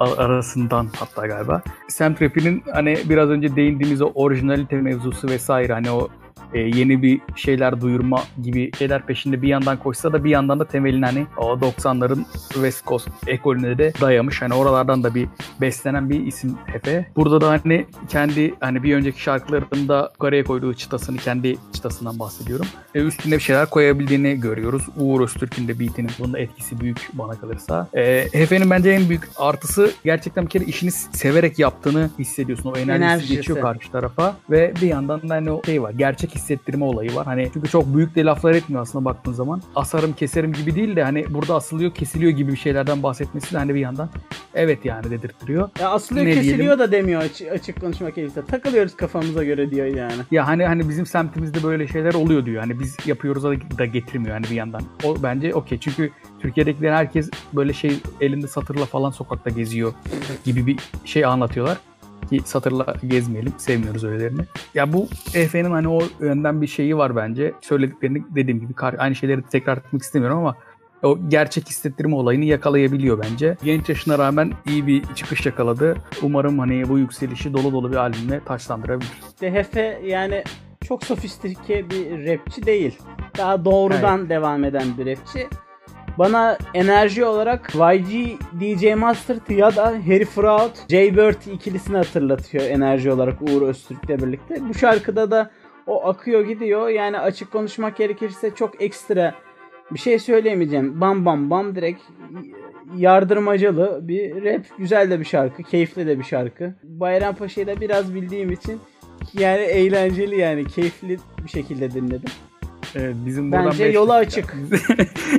[0.00, 1.62] arasından hatta galiba.
[1.88, 6.08] Sam Trappi'nin hani biraz önce değindiğimiz o orijinalite mevzusu vesaire hani o
[6.54, 10.64] e, yeni bir şeyler duyurma gibi şeyler peşinde bir yandan koşsa da bir yandan da
[10.64, 14.42] temelini hani o 90'ların West Coast ekolüne de dayamış.
[14.42, 15.28] Hani oralardan da bir
[15.60, 17.06] beslenen bir isim Hefe.
[17.16, 22.66] Burada da hani kendi hani bir önceki şarkılarında yukarıya koyduğu çıtasını kendi çıtasından bahsediyorum.
[22.94, 24.82] E, üstüne bir şeyler koyabildiğini görüyoruz.
[24.96, 27.88] Uğur Öztürk'ün de beatinin bunun etkisi büyük bana kalırsa.
[27.94, 32.70] E, Hefe'nin bence en büyük artısı gerçekten bir kere işini severek yaptığını hissediyorsun.
[32.70, 33.34] O enerjisi, Enerjisi.
[33.34, 35.90] geçiyor karşı tarafa ve bir yandan da hani o şey var.
[35.90, 37.26] Gerçek hissettirme olayı var.
[37.26, 39.62] Hani çünkü çok büyük de laflar etmiyor aslında baktığın zaman.
[39.76, 43.74] Asarım keserim gibi değil de hani burada asılıyor kesiliyor gibi bir şeylerden bahsetmesi de hani
[43.74, 44.08] bir yandan
[44.54, 45.70] evet yani dedirtiyor.
[45.80, 46.78] Ya aslında Ne kesiliyor diyelim?
[46.78, 48.44] da demiyor açık, açık konuşmak gerekirse.
[48.44, 50.22] Takılıyoruz kafamıza göre diyor yani.
[50.30, 52.60] Ya hani hani bizim semtimizde böyle şeyler oluyor diyor.
[52.60, 54.82] Hani biz yapıyoruz da, da getirmiyor hani bir yandan.
[55.04, 55.80] O bence okey.
[55.80, 59.92] Çünkü Türkiye'dekiler herkes böyle şey elinde satırla falan sokakta geziyor
[60.44, 61.78] gibi bir şey anlatıyorlar.
[62.28, 63.52] Ki satırla gezmeyelim.
[63.58, 64.40] Sevmiyoruz öylelerini.
[64.74, 67.52] Ya bu EF'nin hani o yönden bir şeyi var bence.
[67.60, 70.56] Söylediklerini dediğim gibi aynı şeyleri tekrar etmek istemiyorum ama
[71.02, 73.56] o gerçek hissettirme olayını yakalayabiliyor bence.
[73.64, 75.96] Genç yaşına rağmen iyi bir çıkış yakaladı.
[76.22, 79.10] Umarım hani bu yükselişi dolu dolu bir albümle taçlandırabilir.
[79.28, 80.44] İşte Hefe yani
[80.84, 82.98] çok sofistike bir rapçi değil.
[83.38, 85.48] Daha doğrudan devam eden bir rapçi.
[86.18, 93.42] Bana enerji olarak YG, DJ Mustard ya da Harry Fraud, Jaybird ikilisini hatırlatıyor enerji olarak
[93.42, 94.56] Uğur Öztürk'le birlikte.
[94.68, 95.50] Bu şarkıda da
[95.86, 96.88] o akıyor gidiyor.
[96.88, 99.34] Yani açık konuşmak gerekirse çok ekstra
[99.90, 101.00] bir şey söyleyemeyeceğim.
[101.00, 102.02] Bam bam bam direkt
[102.96, 104.64] yardırmacalı bir rap.
[104.78, 105.62] Güzel de bir şarkı.
[105.62, 106.74] Keyifli de bir şarkı.
[106.82, 108.80] Bayrampaşa'yı da biraz bildiğim için
[109.34, 112.30] yani eğlenceli yani keyifli bir şekilde dinledim.
[112.94, 114.40] Evet, bizim buradan Bence beş yolu dakika.
[114.40, 114.56] açık.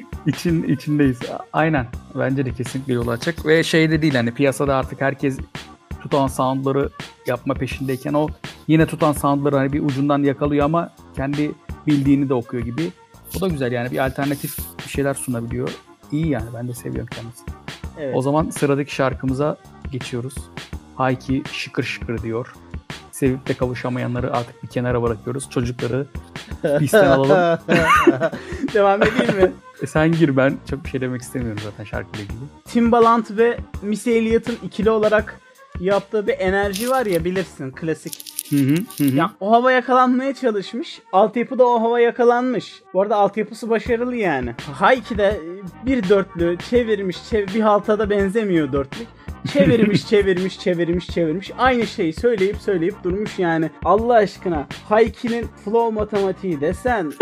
[0.25, 1.19] İçin, içindeyiz.
[1.53, 1.87] Aynen.
[2.15, 3.45] Bence de kesinlikle yolu açık.
[3.45, 5.37] Ve şey de değil hani piyasada artık herkes
[6.01, 6.89] tutan soundları
[7.27, 8.27] yapma peşindeyken o
[8.67, 11.51] yine tutan soundları hani bir ucundan yakalıyor ama kendi
[11.87, 12.91] bildiğini de okuyor gibi.
[13.37, 15.69] O da güzel yani bir alternatif bir şeyler sunabiliyor.
[16.11, 17.55] İyi yani ben de seviyorum kendisini.
[17.99, 18.15] Evet.
[18.15, 19.57] O zaman sıradaki şarkımıza
[19.91, 20.35] geçiyoruz.
[20.95, 22.53] Hayki şıkır şıkır diyor.
[23.21, 25.49] Sevip de kavuşamayanları artık bir kenara bırakıyoruz.
[25.49, 26.05] Çocukları
[26.79, 27.59] pistten alalım.
[28.73, 29.51] Devam edeyim mi?
[29.81, 32.39] E sen gir ben çok bir şey demek istemiyorum zaten şarkıyla ilgili.
[32.65, 35.39] Timbaland ve Missy Elliott'ın ikili olarak
[35.79, 38.31] yaptığı bir enerji var ya bilirsin klasik.
[38.49, 39.03] Hı, hı hı.
[39.03, 41.01] Ya o hava yakalanmaya çalışmış.
[41.13, 42.81] Altyapı da o hava yakalanmış.
[42.93, 44.55] Bu arada altyapısı başarılı yani.
[44.73, 45.41] Hayki de
[45.85, 49.07] bir dörtlü çevirmiş, çev bir haltada benzemiyor dörtlük.
[49.47, 51.51] Çevirmiş, çevirmiş, çevirmiş, çevirmiş.
[51.57, 53.69] Aynı şeyi söyleyip söyleyip durmuş yani.
[53.85, 57.13] Allah aşkına Hayki'nin flow matematiği desen,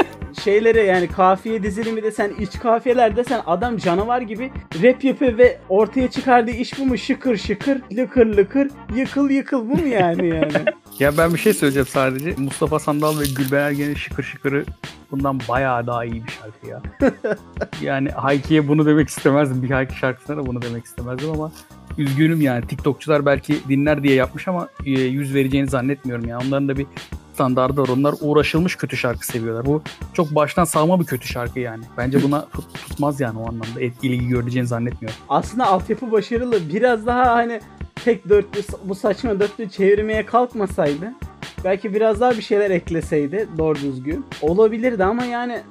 [0.43, 4.51] şeylere yani kafiye dizilimi desen, iç kafiyeler desen adam canavar gibi
[4.83, 6.97] rap yapıyor ve ortaya çıkardığı iş bu mu?
[6.97, 10.53] Şıkır şıkır, lıkır lıkır, yıkıl yıkıl bu mu yani yani?
[10.99, 12.35] Ya ben bir şey söyleyeceğim sadece.
[12.37, 14.65] Mustafa Sandal ve Gülben Ergen'in şıkır şıkırı
[15.11, 16.81] bundan bayağı daha iyi bir şarkı ya.
[17.81, 19.63] yani Hayki'ye bunu demek istemezdim.
[19.63, 21.51] Bir Hayki şarkısına da bunu demek istemezdim ama
[21.99, 22.67] üzgünüm yani.
[22.67, 26.39] TikTokçular belki dinler diye yapmış ama e, yüz vereceğini zannetmiyorum ya.
[26.47, 26.85] Onların da bir
[27.33, 27.87] standardı var.
[27.87, 29.65] Onlar uğraşılmış kötü şarkı seviyorlar.
[29.65, 29.81] Bu
[30.13, 31.83] çok baştan sağma bir kötü şarkı yani.
[31.97, 33.81] Bence buna tut- tutmaz yani o anlamda.
[33.81, 35.19] Etkili göreceğini zannetmiyorum.
[35.29, 36.59] aslında altyapı başarılı.
[36.73, 37.61] Biraz daha hani
[38.05, 41.13] tek dörtlü bu saçma dörtlü çevirmeye kalkmasaydı
[41.63, 45.61] belki biraz daha bir şeyler ekleseydi doğru düzgün olabilirdi ama yani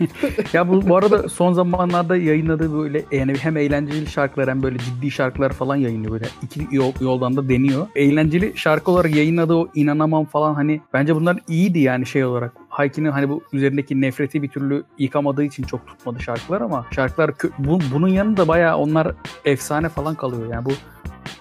[0.52, 5.10] ya bu, bu arada son zamanlarda yayınladığı böyle yani hem eğlenceli şarkılar hem böyle ciddi
[5.10, 7.86] şarkılar falan yayınlıyor böyle iki yol, yoldan da deniyor.
[7.94, 12.52] Eğlenceli şarkı olarak yayınladığı o inanamam falan hani bence bunlar iyiydi yani şey olarak.
[12.68, 17.78] Hayki'nin hani bu üzerindeki nefreti bir türlü yıkamadığı için çok tutmadı şarkılar ama şarkılar bu,
[17.94, 20.52] bunun yanında bayağı onlar efsane falan kalıyor.
[20.52, 20.72] Yani bu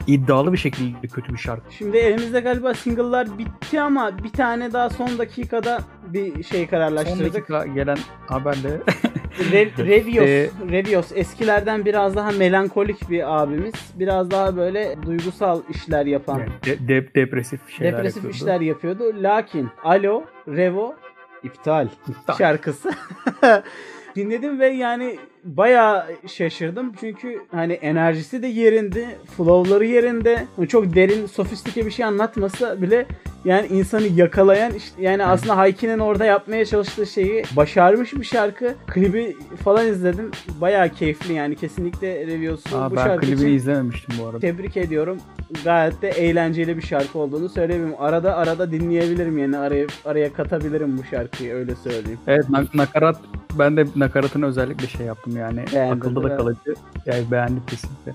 [0.07, 1.73] iddialı bir şekilde kötü bir şarkı.
[1.73, 7.33] Şimdi elimizde galiba single'lar bitti ama bir tane daha son dakikada bir şey Son kararlaştırdık.
[7.33, 7.97] dakika gelen
[8.27, 8.69] haberle
[9.51, 13.73] Re- Revios, Ee, Revios eskilerden biraz daha melankolik bir abimiz.
[13.95, 18.35] Biraz daha böyle duygusal işler yapan, yani de- de- depresif şeyler depresif yapıyordu.
[18.37, 19.03] işler yapıyordu.
[19.23, 20.95] Lakin Alo, Revo,
[21.43, 22.35] iptal, İptal.
[22.37, 22.91] şarkısı.
[24.15, 29.05] Dinledim ve yani bayağı şaşırdım çünkü hani enerjisi de yerinde,
[29.37, 30.45] flow'ları yerinde.
[30.67, 33.05] Çok derin, sofistike bir şey anlatmasa bile
[33.45, 38.73] yani insanı yakalayan işte yani aslında Hayki'nin orada yapmaya çalıştığı şeyi başarmış bir şarkı.
[38.87, 40.31] Klibi falan izledim.
[40.61, 44.39] Bayağı keyifli yani kesinlikle review'su Aa, bu ben şarkı klibini için izlememiştim bu arada.
[44.39, 45.17] tebrik ediyorum.
[45.63, 47.95] Gayet de eğlenceli bir şarkı olduğunu söyleyebilirim.
[47.99, 52.19] Arada arada dinleyebilirim yani araya araya katabilirim bu şarkıyı öyle söyleyeyim.
[52.27, 53.21] Evet na- nakarat
[53.59, 56.75] ben de nakaratını özellikle şey yaptım yani Beğendin, akılda da kalıcı.
[57.05, 58.13] Yani beğendim kesinlikle.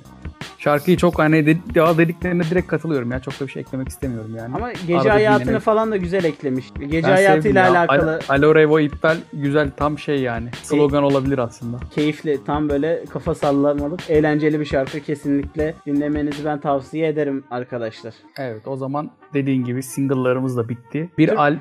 [0.65, 4.31] Şarkıyı çok hani de- daha dediklerine direkt katılıyorum ya çok da bir şey eklemek istemiyorum
[4.39, 4.55] yani.
[4.55, 6.65] Ama gece Arada hayatını dinlemek- falan da güzel eklemiş.
[6.81, 7.71] Gece Ben hayatıyla ya.
[7.71, 10.49] alakalı Al- Alo Revo iptal güzel tam şey yani.
[10.63, 11.77] Slogan olabilir aslında.
[11.95, 15.01] keyifli, tam böyle kafa sallamalık, eğlenceli bir şarkı.
[15.01, 18.15] Kesinlikle dinlemenizi ben tavsiye ederim arkadaşlar.
[18.39, 21.11] Evet o zaman dediğin gibi single'larımız da bitti.
[21.19, 21.57] Bir Türk- al,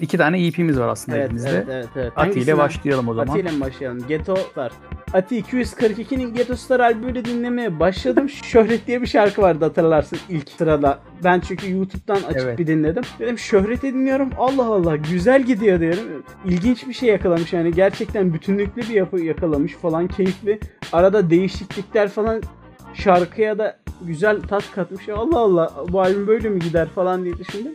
[0.00, 1.48] iki tane EP'miz var aslında Evet, elimizde.
[1.50, 2.12] evet, evet, evet.
[2.16, 3.32] Ati ile başlayalım o zaman.
[3.32, 3.98] Ati ile başlayalım?
[4.08, 4.72] Ghetto Star.
[5.12, 8.28] Ati 242'nin Ghetto Star albümünü dinlemeye başladım.
[8.46, 10.98] Şöhret diye bir şarkı vardı hatırlarsın ilk sırada.
[11.24, 12.58] Ben çünkü YouTube'dan açıp Evet.
[12.58, 13.02] bir dinledim.
[13.18, 14.30] Dedim Şöhret'i dinliyorum.
[14.38, 16.24] Allah Allah güzel gidiyor diyorum.
[16.44, 17.72] İlginç bir şey yakalamış yani.
[17.72, 20.60] Gerçekten bütünlüklü bir yapı yakalamış falan keyifli.
[20.92, 22.42] Arada değişiklikler falan
[22.94, 25.08] şarkıya da güzel tat katmış.
[25.08, 27.74] Allah Allah bu albüm böyle mi gider falan diye düşündüm.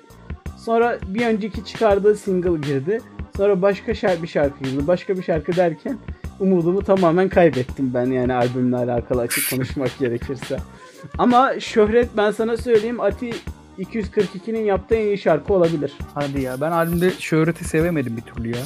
[0.57, 2.99] Sonra bir önceki çıkardığı single girdi.
[3.37, 4.87] Sonra başka şarkı bir şarkı girdi.
[4.87, 5.97] Başka bir şarkı derken
[6.41, 10.57] umudumu tamamen kaybettim ben yani albümle alakalı açık konuşmak gerekirse.
[11.17, 13.31] Ama şöhret ben sana söyleyeyim Ati
[13.79, 15.91] 242'nin yaptığı en iyi şarkı olabilir.
[16.13, 18.61] Hadi ya ben albümde şöhreti sevemedim bir türlü ya.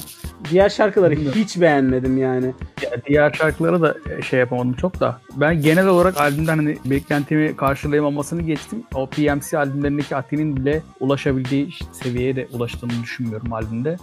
[0.50, 1.40] Diğer şarkıları Bilmiyorum.
[1.40, 2.46] hiç beğenmedim yani.
[2.82, 5.20] Ya diğer şarkıları da şey yapamadım çok da.
[5.36, 8.82] Ben genel olarak albümden hani beklentimi karşılayamamasını geçtim.
[8.94, 13.96] O PMC albümlerindeki Ati'nin bile ulaşabildiği seviyeye de ulaştığını düşünmüyorum albümde.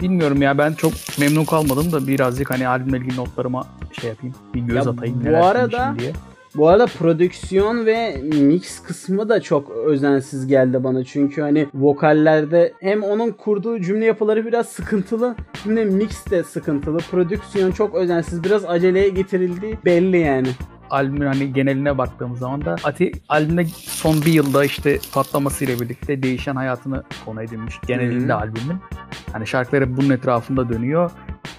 [0.00, 3.66] Bilmiyorum ya ben çok memnun kalmadım da birazcık hani albümle ilgili notlarıma
[4.00, 4.34] şey yapayım.
[4.54, 5.22] Bir göz Ya atayım.
[5.26, 6.12] bu arada- diye.
[6.56, 11.04] Bu arada prodüksiyon ve mix kısmı da çok özensiz geldi bana.
[11.04, 15.34] Çünkü hani vokallerde hem onun kurduğu cümle yapıları biraz sıkıntılı
[15.66, 16.98] de mix de sıkıntılı.
[16.98, 18.44] Prodüksiyon çok özensiz.
[18.44, 20.48] Biraz aceleye getirildiği belli yani.
[20.90, 26.56] Albümün hani geneline baktığımız zaman da Ati albümde son bir yılda işte patlamasıyla birlikte değişen
[26.56, 27.74] hayatını konu edinmiş.
[27.86, 28.40] Genelinde Hı hı.
[28.40, 28.76] albümün.
[29.32, 31.10] Hani şarkıları bunun etrafında dönüyor.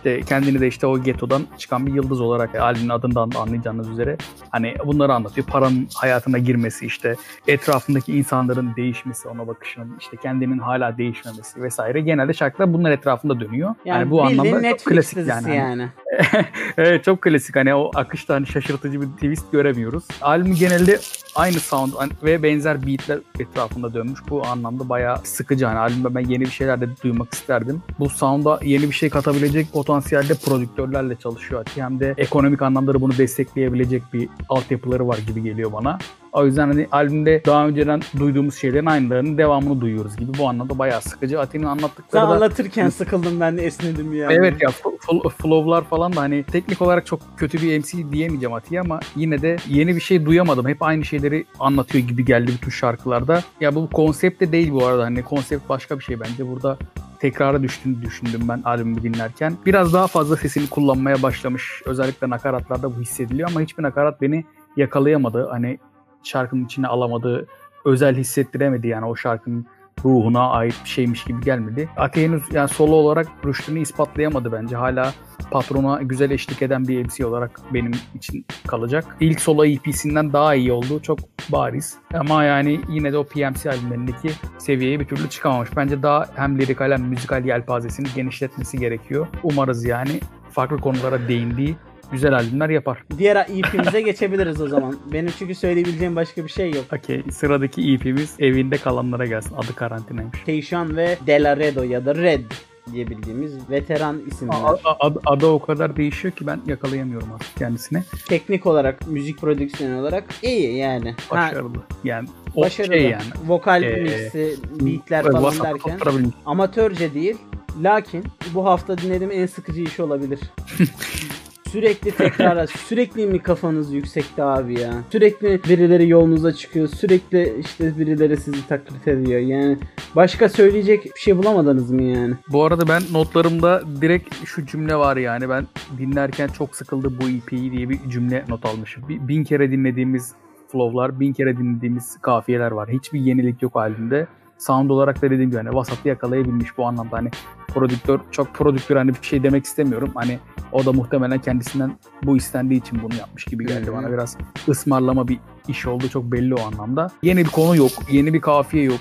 [0.08, 4.18] İşte kendini de işte o getodan çıkan bir yıldız olarak albümün adından da anlayacağınız üzere
[4.50, 5.48] hani bunları anlatıyor.
[5.48, 7.16] Paranın hayatına girmesi işte
[7.48, 12.02] etrafındaki insanların değişmesi ona bakışının işte kendinin hala değişmemesi vesaire.
[12.02, 13.76] Genelde şarkılar bunlar etrafında dönüyor.
[13.86, 15.56] Yani, Yani, bu anlamda çok Netflix klasik dizisi yani.
[15.56, 15.90] yani.
[16.32, 16.46] Hani
[16.78, 20.04] evet çok klasik hani o akışta hani şaşırtıcı bir twist göremiyoruz.
[20.22, 21.00] Albüm genelde
[21.36, 21.92] aynı sound
[22.24, 24.20] ve benzer beatler etrafında dönmüş.
[24.30, 27.82] Bu anlamda bayağı sıkıcı hani albümde ben yeni bir şeyler de duymak isterdim.
[28.00, 29.68] Bu sound'a yeni bir şey katabilecek
[29.98, 31.66] potansiyelde prodüktörlerle çalışıyor.
[31.76, 35.98] Hem de ekonomik anlamda da bunu destekleyebilecek bir altyapıları var gibi geliyor bana.
[36.32, 40.32] O yüzden hani albümde daha önceden duyduğumuz şeylerin aynılarının devamını duyuyoruz gibi.
[40.38, 41.40] Bu anlamda bayağı sıkıcı.
[41.40, 44.34] Ati'nin Sen anlattıkları da anlatırken sıkıldım ben de esnedim yani.
[44.34, 48.54] Evet ya fl- fl- flow'lar falan da hani teknik olarak çok kötü bir MC diyemeyeceğim
[48.54, 50.68] Atiye ama yine de yeni bir şey duyamadım.
[50.68, 53.44] Hep aynı şeyleri anlatıyor gibi geldi bütün şarkılarda.
[53.62, 56.48] Ya bu konsept de değil bu arada hani konsept başka bir şey bence.
[56.48, 56.78] Burada
[57.20, 59.58] tekrara düştüğünü düşündüm ben albümü dinlerken.
[59.66, 61.82] Biraz daha fazla sesini kullanmaya başlamış.
[61.86, 64.46] Özellikle nakaratlarda bu hissediliyor ama hiçbir nakarat beni
[64.78, 65.48] yakalayamadı.
[65.52, 65.80] Hani
[66.24, 67.48] şarkının içine alamadığı,
[67.86, 69.66] özel hissettiremedi yani o şarkının
[70.06, 71.90] ruhuna ait bir şeymiş gibi gelmedi.
[71.98, 74.76] Ati henüz yani solo olarak rüştünü ispatlayamadı bence.
[74.76, 75.14] Hala
[75.52, 79.06] patrona güzel eşlik eden bir MC olarak benim için kalacak.
[79.20, 81.96] İlk solo EP'sinden daha iyi olduğu çok bariz.
[82.14, 85.70] Ama yani yine de o PMC albümlerindeki seviyeye bir türlü çıkamamış.
[85.78, 89.28] Bence daha hem lirikal hem müzikal yelpazesini genişletmesi gerekiyor.
[89.44, 90.20] Umarız yani
[90.52, 91.76] farklı konulara değindiği
[92.12, 93.04] güzel albümler yapar.
[93.18, 94.96] Diğer EP'mize geçebiliriz o zaman.
[95.14, 96.86] Benim çünkü söyleyebileceğim başka bir şey yok.
[96.94, 99.56] Okey sıradaki EP'miz evinde kalanlara gelsin.
[99.56, 100.44] Adı karantinaymış.
[100.46, 102.52] Teyshan ve Delaredo ya da Red.
[102.92, 104.56] diyebildiğimiz veteran isimler.
[105.00, 108.04] Adı, adı o kadar değişiyor ki ben yakalayamıyorum artık kendisini.
[108.30, 111.16] Teknik olarak, müzik prodüksiyonu olarak iyi yani.
[111.32, 111.78] Başarılı.
[111.78, 112.94] Ha, yani o başarılı.
[112.94, 113.24] şey yani.
[113.48, 116.00] Vokal ee, mixi, beatler falan derken
[116.46, 117.38] amatörce değil.
[117.84, 120.40] Lakin bu hafta dinlediğim en sıkıcı iş olabilir.
[121.72, 124.94] Sürekli tekrar sürekli mi kafanız yüksekte abi ya?
[125.12, 126.88] Sürekli birileri yolunuza çıkıyor.
[126.88, 129.40] Sürekli işte birileri sizi taklit ediyor.
[129.40, 129.78] Yani
[130.16, 132.34] başka söyleyecek bir şey bulamadınız mı yani?
[132.52, 137.72] Bu arada ben notlarımda direkt şu cümle var yani ben dinlerken çok sıkıldı bu EP'yi
[137.72, 139.04] diye bir cümle not almışım.
[139.10, 140.34] Bin kere dinlediğimiz
[140.72, 142.90] flow'lar, bin kere dinlediğimiz kafiyeler var.
[142.90, 144.28] Hiçbir yenilik yok halinde.
[144.58, 147.30] Sound olarak da dediğim gibi hani vasatı yakalayabilmiş bu anlamda hani
[147.68, 150.12] prodüktör çok prodüktör hani bir şey demek istemiyorum.
[150.16, 150.40] Hani
[150.72, 154.12] o da muhtemelen kendisinden bu istendiği için bunu yapmış gibi geldi bana.
[154.12, 154.38] Biraz
[154.70, 157.12] ısmarlama bir iş oldu çok belli o anlamda.
[157.24, 159.00] Yeni bir konu yok, yeni bir kafiye yok,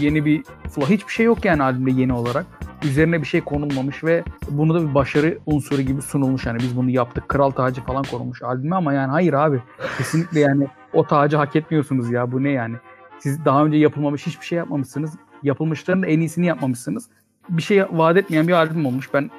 [0.00, 2.46] yeni bir flow hiçbir şey yok yani albümde yeni olarak.
[2.84, 6.46] Üzerine bir şey konulmamış ve bunu da bir başarı unsuru gibi sunulmuş.
[6.46, 7.28] Yani biz bunu yaptık.
[7.28, 9.62] Kral tacı falan konulmuş albüme ama yani hayır abi.
[9.98, 12.32] Kesinlikle yani o tacı hak etmiyorsunuz ya.
[12.32, 12.76] Bu ne yani?
[13.24, 15.10] Siz daha önce yapılmamış hiçbir şey yapmamışsınız.
[15.42, 17.08] Yapılmışların en iyisini yapmamışsınız.
[17.48, 19.14] Bir şey vaat etmeyen bir albüm olmuş.
[19.14, 19.30] Ben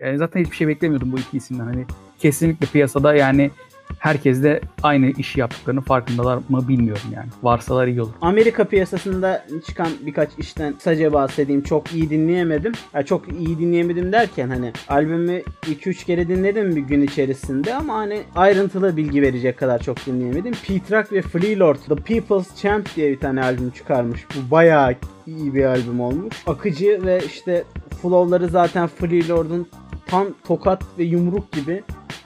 [0.00, 1.64] yani zaten hiçbir şey beklemiyordum bu iki isimden.
[1.64, 1.86] Hani
[2.18, 3.50] kesinlikle piyasada yani
[3.98, 7.26] herkes de aynı işi yaptıklarını farkındalar mı bilmiyorum yani.
[7.42, 8.12] Varsalar iyi olur.
[8.20, 11.62] Amerika piyasasında çıkan birkaç işten kısaca bahsedeyim.
[11.62, 12.72] Çok iyi dinleyemedim.
[12.94, 18.22] Yani çok iyi dinleyemedim derken hani albümü 2-3 kere dinledim bir gün içerisinde ama hani
[18.34, 20.54] ayrıntılı bilgi verecek kadar çok dinleyemedim.
[20.66, 24.26] Pete Rock ve Flea Lord The People's Champ diye bir tane albüm çıkarmış.
[24.34, 24.94] Bu bayağı
[25.26, 26.34] iyi bir albüm olmuş.
[26.46, 27.64] Akıcı ve işte
[28.02, 29.68] flow'ları zaten Flea Lord'un
[30.06, 31.82] tam tokat ve yumruk gibi.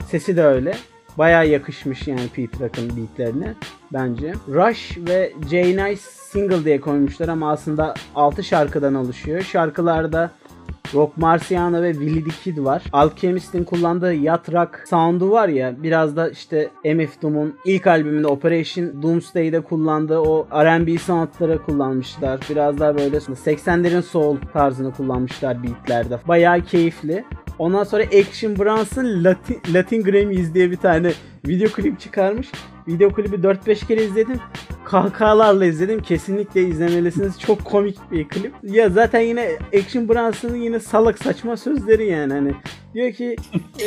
[0.07, 0.73] Sesi de öyle.
[1.17, 3.53] Baya yakışmış yani Pete Rock'ın beatlerine
[3.93, 4.33] bence.
[4.47, 9.41] Rush ve J Nice single diye koymuşlar ama aslında 6 şarkıdan oluşuyor.
[9.41, 10.31] Şarkılarda
[10.93, 12.83] Rock Marciano ve Willie the Kid var.
[12.93, 19.03] Alchemist'in kullandığı yacht rock sound'u var ya biraz da işte MF Doom'un ilk albümünde Operation
[19.03, 22.39] Doomsday'de kullandığı o R&B soundları kullanmışlar.
[22.49, 26.19] Biraz daha böyle 80'lerin soul tarzını kullanmışlar beatlerde.
[26.27, 27.25] Bayağı keyifli.
[27.61, 31.11] Ondan sonra Action Bronson Latin, Latin Grammys diye bir tane
[31.47, 32.47] video klip çıkarmış.
[32.87, 34.39] Video klibi 4-5 kere izledim.
[34.85, 36.01] Kahkahalarla izledim.
[36.01, 37.39] Kesinlikle izlemelisiniz.
[37.39, 38.53] Çok komik bir klip.
[38.63, 42.53] Ya zaten yine Action Bronson'ın yine salak saçma sözleri yani hani.
[42.93, 43.35] Diyor ki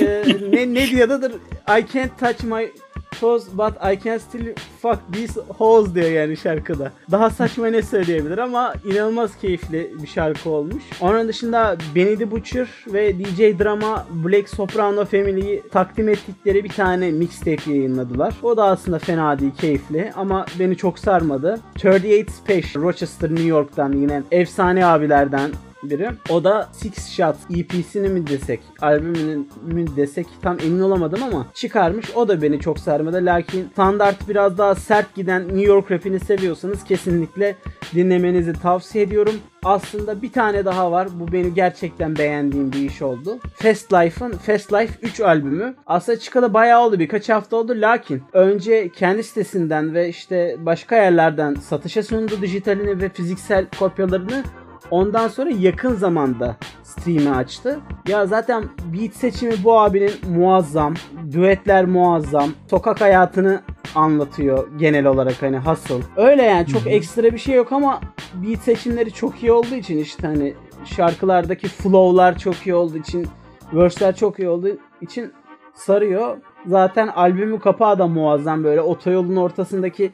[0.01, 1.31] e, ne ne diyordur?
[1.69, 2.73] I can't touch my
[3.21, 4.47] toes but I can still
[4.83, 6.93] fuck these hoes diyor yani şarkıda.
[7.11, 10.83] Daha saçma ne söyleyebilir ama inanılmaz keyifli bir şarkı olmuş.
[11.01, 17.11] Onun dışında Benny the Butcher ve DJ Drama Black Soprano Family'yi takdim ettikleri bir tane
[17.11, 18.35] mixtape yayınladılar.
[18.43, 21.61] O da aslında fena değil, keyifli ama beni çok sarmadı.
[21.77, 25.51] 38 Special Rochester, New York'tan yine efsane abilerden
[25.91, 26.11] biri.
[26.31, 32.11] O da Six Shot EP'sini mi desek, albümünün mü desek tam emin olamadım ama çıkarmış.
[32.15, 33.21] O da beni çok sarmadı.
[33.23, 37.57] Lakin standart biraz daha sert giden New York rapini seviyorsanız kesinlikle
[37.95, 39.35] dinlemenizi tavsiye ediyorum.
[39.65, 41.09] Aslında bir tane daha var.
[41.21, 43.39] Bu benim gerçekten beğendiğim bir iş oldu.
[43.55, 45.75] Fast Life'ın Fast Life 3 albümü.
[45.87, 46.99] Aslında çıkalı bayağı oldu.
[46.99, 47.73] Birkaç hafta oldu.
[47.77, 54.45] Lakin önce kendi sitesinden ve işte başka yerlerden satışa sundu dijitalini ve fiziksel kopyalarını.
[54.91, 57.81] Ondan sonra yakın zamanda stream'i açtı.
[58.09, 60.95] Ya zaten beat seçimi bu abinin muazzam.
[61.33, 62.51] Düetler muazzam.
[62.71, 63.63] Sokak hayatını
[63.95, 66.03] anlatıyor genel olarak hani hasıl.
[66.17, 68.01] Öyle yani çok ekstra bir şey yok ama
[68.35, 73.27] beat seçimleri çok iyi olduğu için işte hani şarkılardaki flow'lar çok iyi olduğu için
[73.73, 75.33] verse'ler çok iyi olduğu için
[75.75, 76.37] sarıyor.
[76.67, 80.13] Zaten albümün kapağı da muazzam böyle otoyolun ortasındaki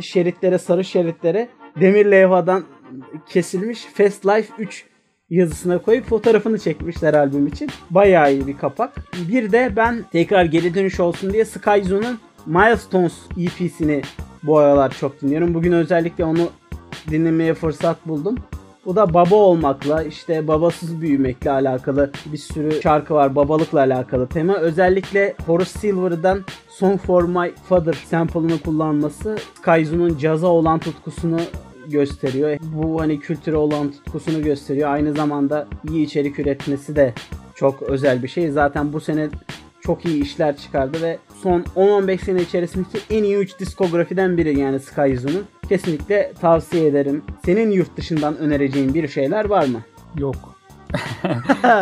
[0.00, 1.48] şeritlere sarı şeritlere
[1.80, 2.64] demir levhadan
[3.28, 4.84] kesilmiş Fast Life 3
[5.30, 7.70] yazısına koyup fotoğrafını çekmişler albüm için.
[7.90, 8.92] Bayağı iyi bir kapak.
[9.28, 14.02] Bir de ben tekrar geri dönüş olsun diye Skyzone'un Milestones EP'sini
[14.42, 15.54] bu aralar çok dinliyorum.
[15.54, 16.48] Bugün özellikle onu
[17.10, 18.36] dinlemeye fırsat buldum.
[18.86, 24.56] Bu da baba olmakla işte babasız büyümekle alakalı bir sürü şarkı var babalıkla alakalı tema.
[24.56, 31.40] Özellikle Horace Silver'dan Song for My Father sample'ını kullanması Skyzo'nun caza olan tutkusunu
[31.86, 32.56] gösteriyor.
[32.62, 34.90] Bu hani kültüre olan tutkusunu gösteriyor.
[34.90, 37.14] Aynı zamanda iyi içerik üretmesi de
[37.54, 38.50] çok özel bir şey.
[38.50, 39.28] Zaten bu sene
[39.80, 44.80] çok iyi işler çıkardı ve son 10-15 sene içerisindeki en iyi 3 diskografiden biri yani
[44.80, 45.44] Skyzo'nun.
[45.68, 47.22] Kesinlikle tavsiye ederim.
[47.44, 49.80] Senin yurt dışından önereceğin bir şeyler var mı?
[50.18, 50.36] Yok.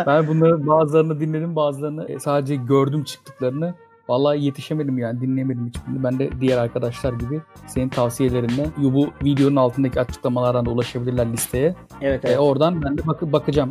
[0.07, 3.73] ben bunları bazılarını dinledim bazılarını sadece gördüm çıktıklarını.
[4.09, 6.03] Vallahi yetişemedim yani dinleyemedim hiçbirini.
[6.03, 11.75] Ben de diğer arkadaşlar gibi senin tavsiyelerinden bu videonun altındaki açıklamalardan da ulaşabilirler listeye.
[12.01, 12.35] Evet, evet.
[12.35, 13.69] E, oradan ben de bak bakacağım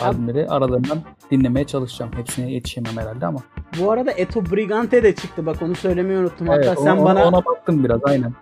[0.00, 0.98] albümleri aralarından
[1.30, 2.12] dinlemeye çalışacağım.
[2.16, 3.38] Hepsine yetişemem herhalde ama.
[3.80, 6.48] Bu arada Eto Brigante de çıktı bak onu söylemeyi unuttum.
[6.48, 8.32] Hatta Evet, sen ona, bana ona baktım biraz aynen.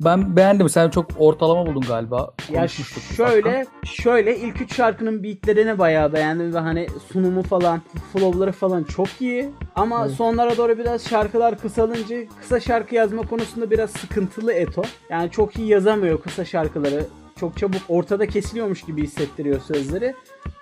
[0.00, 0.68] Ben beğendim.
[0.68, 2.30] Sen çok ortalama buldun galiba.
[2.52, 2.68] Ya
[3.16, 9.08] şöyle şöyle ilk üç şarkının beatlerini bayağı beğendim ve hani sunumu falan flowları falan çok
[9.20, 9.50] iyi.
[9.74, 10.16] Ama Evet.
[10.16, 14.82] sonlara doğru biraz şarkılar kısalınca kısa şarkı yazma konusunda biraz sıkıntılı Eto.
[15.10, 17.04] Yani çok iyi yazamıyor kısa şarkıları.
[17.40, 20.14] Çok çabuk ortada kesiliyormuş gibi hissettiriyor sözleri.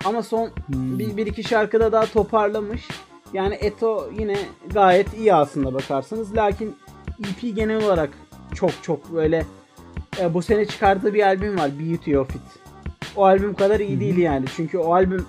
[0.05, 0.99] Ama son Hmm.
[0.99, 2.87] bir, bir iki şarkıda daha toparlamış.
[3.33, 4.37] Yani Eto yine
[4.73, 6.35] gayet iyi aslında bakarsanız.
[6.35, 6.75] Lakin
[7.19, 8.09] EP genel olarak
[8.53, 9.45] çok çok böyle
[10.19, 12.41] e, bu sene çıkardığı bir albüm var Beauty of It.
[13.15, 13.99] O albüm kadar iyi Hı hı.
[13.99, 14.45] değil yani.
[14.55, 15.25] Çünkü o albüm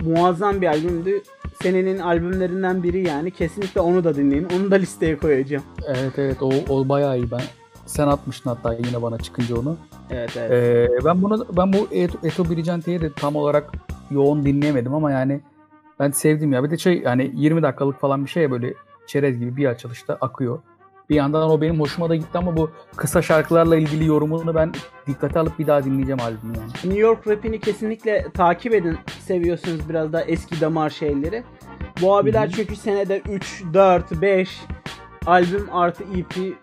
[0.00, 1.22] muazzam bir albümdü.
[1.62, 3.30] Senenin albümlerinden biri yani.
[3.30, 4.48] Kesinlikle onu da dinleyin.
[4.56, 5.64] Onu da listeye koyacağım.
[5.86, 7.30] Evet evet o, o bayağı iyi.
[7.30, 7.40] Ben
[7.86, 9.76] sen atmıştın hatta yine bana çıkınca onu.
[10.10, 10.50] Evet evet.
[10.52, 13.72] Ee, ben bunu ben bu Eto, Eto Brigante'yi de tam olarak
[14.10, 15.40] yoğun dinleyemedim ama yani
[16.00, 16.64] ben sevdim ya.
[16.64, 18.74] Bir de şey yani 20 dakikalık falan bir şey böyle
[19.06, 20.58] çerez gibi bir açılışta akıyor.
[21.10, 24.72] Bir yandan o benim hoşuma da gitti ama bu kısa şarkılarla ilgili yorumunu ben
[25.06, 26.70] dikkate alıp bir daha dinleyeceğim albümü yani.
[26.84, 28.98] New York rapini kesinlikle takip edin.
[29.20, 31.44] Seviyorsunuz biraz daha eski damar şeyleri.
[32.02, 32.52] Bu abiler Hı hı.
[32.52, 34.60] çünkü senede 3, 4, 5
[35.26, 36.54] albüm artı EP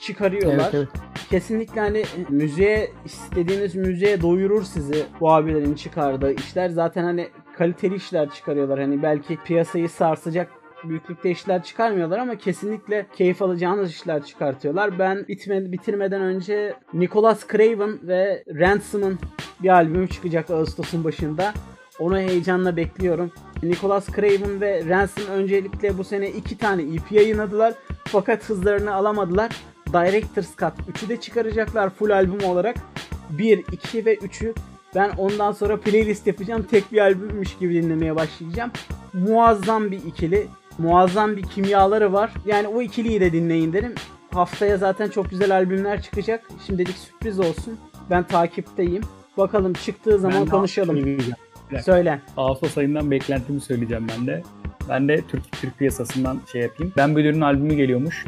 [0.00, 0.70] çıkarıyorlar.
[0.72, 0.88] Evet evet.
[1.30, 6.68] Kesinlikle hani müziğe istediğiniz müziğe doyurur sizi bu abilerin çıkardığı işler.
[6.68, 7.28] Zaten hani
[7.58, 8.80] kaliteli işler çıkarıyorlar.
[8.80, 10.50] Hani belki piyasayı sarsacak
[10.84, 14.98] büyüklükte işler çıkarmıyorlar ama kesinlikle keyif alacağınız işler çıkartıyorlar.
[14.98, 19.18] Ben bitme, bitirmeden önce Nicholas Craven ve Ransom'ın
[19.62, 21.54] bir albümü çıkacak Ağustos'un başında.
[21.98, 23.32] Onu heyecanla bekliyorum.
[23.62, 27.74] Nicholas Craven ve Ransom öncelikle bu sene iki tane EP yayınladılar.
[28.04, 29.50] Fakat hızlarını alamadılar.
[29.92, 32.76] Director's Cut 3'ü de çıkaracaklar full albüm olarak.
[33.30, 34.54] 1, 2 ve 3'ü
[34.94, 36.66] ben ondan sonra playlist yapacağım.
[36.70, 38.70] Tek bir albümmüş gibi dinlemeye başlayacağım.
[39.12, 40.46] Muazzam bir ikili.
[40.78, 42.30] Muazzam bir kimyaları var.
[42.46, 43.94] Yani o ikiliyi de dinleyin derim.
[44.34, 46.44] Haftaya zaten çok güzel albümler çıkacak.
[46.66, 47.78] Şimdilik sürpriz olsun.
[48.10, 49.02] Ben takipteyim.
[49.38, 50.96] Bakalım çıktığı zaman Ben konuşalım.
[51.70, 51.80] şey.
[51.82, 52.20] Söyle.
[52.36, 54.42] Ağustos ayından beklentimi söyleyeceğim ben de.
[54.88, 56.92] Ben de Türk Türk piyasasından şey yapayım.
[56.96, 58.24] Ben Bülür'ün albümü geliyormuş.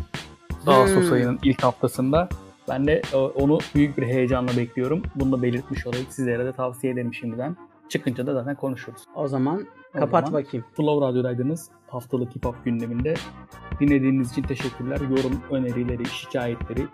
[0.66, 1.12] Ağustos Hmm.
[1.12, 2.28] ayının ilk haftasında.
[2.68, 3.02] Ben de
[3.34, 5.02] onu büyük bir heyecanla bekliyorum.
[5.14, 6.06] Bunu da belirtmiş olayım.
[6.10, 7.56] Sizlere de tavsiye ederim şimdiden.
[7.94, 9.00] Çıkınca da zaten konuşuruz.
[9.14, 10.66] O zaman O kapat zaman- bakayım.
[10.76, 11.68] Flow Radyo'daydınız.
[11.86, 13.14] Haftalık hip hop gündeminde.
[13.80, 15.00] Dinlediğiniz için teşekkürler.
[15.00, 16.86] Yorum, önerileri, şikayetleri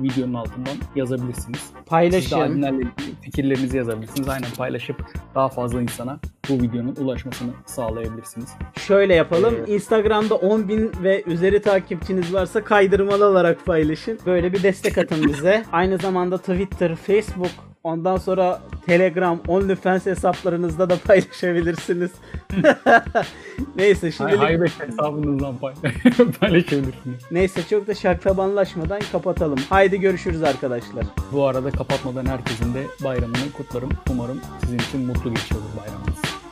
[0.00, 1.58] videonun altından yazabilirsiniz.
[1.60, 2.62] Siz Paylaşın.
[2.62, 2.90] ilgili
[3.22, 4.28] fikirlerinizi yazabilirsiniz.
[4.28, 4.96] Aynen paylaşıp
[5.34, 8.54] daha fazla insana bu videonun ulaşmasını sağlayabilirsiniz.
[8.76, 9.54] Şöyle yapalım.
[9.58, 9.68] Evet.
[9.68, 14.18] Instagram'da 10.000 ve üzeri takipçiniz varsa kaydırmalı olarak paylaşın.
[14.26, 15.64] Böyle bir destek atın bize.
[15.72, 22.10] Aynı zamanda Twitter, Facebook, ondan sonra Telegram, OnlyFans hesaplarınızda da paylaşabilirsiniz.
[23.76, 25.74] Neyse şimdilik Haybeş hesabınızdan pay
[26.40, 27.22] paylaşabilirsiniz.
[27.30, 29.58] neyse çok da şarkıbanlaşmadan kapatalım.
[29.70, 31.04] Haydi görüşürüz arkadaşlar.
[31.32, 33.90] Bu arada kapatmadan herkesin de bayramını kutlarım.
[34.10, 36.43] Umarım sizin için mutlu geçiyordur bayramınız.